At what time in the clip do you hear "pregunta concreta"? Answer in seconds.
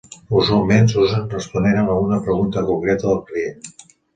2.25-3.11